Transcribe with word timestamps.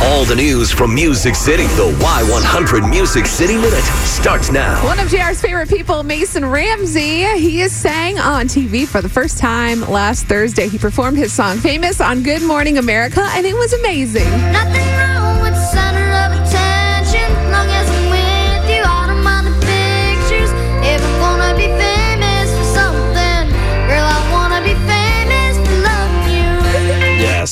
All 0.00 0.24
the 0.24 0.36
news 0.36 0.70
from 0.70 0.94
Music 0.94 1.34
City. 1.34 1.64
The 1.64 1.90
Y100 1.98 2.88
Music 2.88 3.26
City 3.26 3.56
Minute 3.56 3.82
starts 4.04 4.48
now. 4.48 4.84
One 4.86 5.00
of 5.00 5.08
JR's 5.08 5.40
favorite 5.40 5.68
people, 5.68 6.04
Mason 6.04 6.44
Ramsey, 6.44 7.24
he 7.36 7.62
is 7.62 7.72
sang 7.72 8.16
on 8.16 8.46
TV 8.46 8.86
for 8.86 9.02
the 9.02 9.08
first 9.08 9.38
time 9.38 9.80
last 9.90 10.26
Thursday. 10.26 10.68
He 10.68 10.78
performed 10.78 11.18
his 11.18 11.32
song 11.32 11.58
Famous 11.58 12.00
on 12.00 12.22
Good 12.22 12.42
Morning 12.42 12.78
America, 12.78 13.26
and 13.32 13.44
it 13.44 13.54
was 13.54 13.72
amazing. 13.72 14.28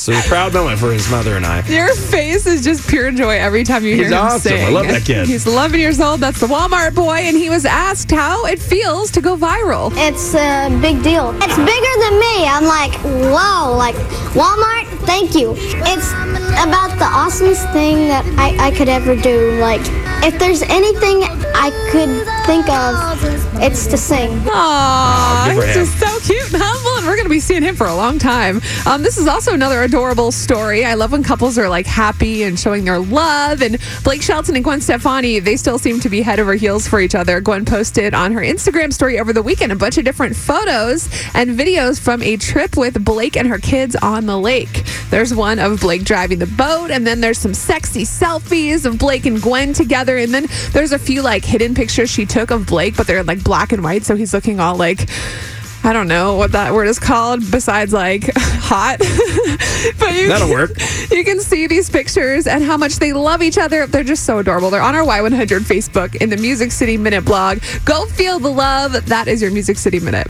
Yes, 0.05 0.27
a 0.27 0.29
proud 0.29 0.53
moment 0.53 0.79
for 0.79 0.93
his 0.93 1.11
mother 1.11 1.37
and 1.37 1.47
I. 1.47 1.67
Your 1.69 1.95
face 1.95 2.47
is 2.47 2.63
just 2.63 2.87
pure 2.89 3.11
joy 3.13 3.37
every 3.39 3.65
time 3.65 3.83
you 3.85 3.95
hear 3.95 4.05
He's 4.05 4.13
him 4.13 4.19
awesome. 4.19 4.41
sing. 4.41 4.65
I 4.67 4.69
love 4.69 4.87
that 4.89 5.05
kid. 5.05 5.27
He's 5.27 5.47
11 5.47 5.81
years 5.81 6.01
old. 6.01 6.21
That's 6.21 6.41
the 6.41 6.47
Walmart 6.47 6.95
boy, 6.95 7.17
and 7.17 7.37
he 7.37 7.49
was 7.49 7.65
asked 7.65 8.11
how 8.11 8.45
it 8.45 8.61
feels 8.61 9.11
to 9.13 9.21
go 9.23 9.37
viral. 9.37 9.91
It's 9.97 10.35
a 10.35 10.69
big 10.83 11.03
deal. 11.03 11.31
It's 11.43 11.57
bigger 11.57 11.95
than 12.05 12.21
me. 12.21 12.45
I'm 12.47 12.65
like, 12.65 12.93
wow, 13.33 13.75
like 13.75 13.95
Walmart, 14.35 14.87
thank 15.07 15.35
you. 15.35 15.55
It's 15.57 16.11
about 16.61 16.91
the 16.99 17.07
awesomest 17.07 17.73
thing 17.73 18.09
that 18.09 18.25
I, 18.39 18.67
I 18.67 18.71
could 18.73 18.89
ever 18.89 19.17
do. 19.17 19.59
Like, 19.61 19.81
if 20.23 20.39
there's 20.39 20.63
anything 20.63 21.23
I 21.55 21.71
could 21.91 22.11
think 22.47 22.69
of, 22.69 23.46
it's 23.61 23.87
to 23.87 23.97
sing. 23.97 24.31
Aww, 24.41 25.47
good 25.47 25.61
for 25.61 25.67
he's 25.67 25.75
just 25.75 25.99
so 25.99 26.19
cute 26.21 26.53
and 26.53 26.63
humble, 26.63 26.99
and 26.99 27.07
we're 27.07 27.17
going 27.17 27.25
to 27.25 27.31
be 27.31 27.41
seeing 27.41 27.63
him 27.63 27.75
for 27.75 27.87
a 27.87 27.95
long 27.95 28.19
time. 28.19 28.61
Um, 28.87 29.03
this 29.03 29.17
is 29.17 29.27
also 29.27 29.55
another 29.55 29.83
adorable 29.83 30.31
story. 30.31 30.85
I 30.85 30.95
love 30.95 31.13
when 31.13 31.23
couples 31.23 31.59
are 31.59 31.69
like 31.69 31.87
happy 31.87 32.43
and 32.43 32.59
showing 32.59 32.85
their 32.85 32.99
love. 32.99 33.63
And 33.63 33.79
Blake 34.05 34.23
Shelton 34.23 34.57
and 34.57 34.65
Gwen 34.65 34.81
Stefani, 34.81 35.39
they 35.39 35.57
still 35.57 35.79
seem 35.79 36.01
to 36.01 36.09
be 36.09 36.23
head 36.23 36.39
over 36.39 36.55
heels 36.55 36.87
for 36.87 37.01
each 37.01 37.15
other. 37.15 37.41
Gwen 37.41 37.65
posted 37.65 38.15
on 38.15 38.33
her 38.33 38.41
Instagram 38.41 38.93
story 38.93 39.19
over 39.19 39.33
the 39.33 39.43
weekend 39.43 39.73
a 39.73 39.77
bunch 39.77 39.99
of 39.99 40.05
different 40.05 40.37
photos 40.37 41.09
and 41.35 41.59
videos 41.59 41.99
from 41.99 42.23
a 42.23 42.37
trip 42.37 42.77
with 42.77 43.03
Blake 43.05 43.37
and 43.37 43.49
her 43.49 43.59
kids 43.59 43.97
on 43.97 44.27
the 44.27 44.39
lake. 44.39 44.85
There's 45.11 45.35
one 45.35 45.59
of 45.59 45.81
Blake 45.81 46.05
driving 46.05 46.39
the 46.39 46.47
boat, 46.47 46.91
and 46.91 47.07
then 47.07 47.21
there's 47.21 47.39
some 47.39 47.55
sexy 47.55 48.03
selfies 48.03 48.85
of 48.85 48.99
Blake 48.99 49.25
and 49.25 49.41
Gwen 49.41 49.73
together, 49.73 50.19
and 50.19 50.35
then 50.35 50.47
there's 50.73 50.93
a 50.93 50.99
few 50.99 51.23
like 51.23 51.45
hidden 51.45 51.75
pictures 51.75 52.11
she 52.11 52.27
took 52.27 52.51
of 52.51 52.67
Blake, 52.67 52.97
but 52.97 53.07
they're 53.07 53.23
like 53.23 53.43
black 53.47 53.73
and 53.73 53.83
white, 53.83 54.05
so 54.05 54.17
he's 54.17 54.35
looking 54.35 54.61
all 54.61 54.77
like 54.77 55.09
I 55.85 55.93
don't 55.93 56.09
know 56.09 56.35
what 56.35 56.51
that 56.53 56.75
word 56.75 56.89
is 56.89 56.99
called 56.99 57.49
besides 57.49 57.93
like 57.93 58.29
hot. 58.37 58.99
but 60.01 60.15
you 60.15 60.29
That'll 60.29 60.51
work. 60.51 60.73
You 61.13 61.23
can 61.25 61.39
see 61.39 61.69
these 61.69 61.89
pictures 61.89 62.49
and 62.49 62.65
how 62.65 62.77
much 62.77 62.97
they 62.97 63.13
love 63.13 63.41
each 63.41 63.57
other. 63.57 63.87
They're 63.87 64.03
just 64.03 64.25
so 64.25 64.39
adorable. 64.39 64.71
They're 64.71 64.83
on 64.83 64.97
our 64.97 65.05
Y100 65.05 65.61
Facebook 65.61 66.17
in 66.17 66.29
the 66.29 66.37
Music 66.37 66.73
City 66.73 66.97
Minute 66.97 67.25
blog. 67.25 67.61
Go 67.85 68.07
feel 68.07 68.41
the 68.41 68.51
love. 68.51 69.07
That 69.07 69.29
is 69.29 69.41
your 69.41 69.53
Music 69.53 69.79
City 69.79 70.01
Minute. 70.01 70.25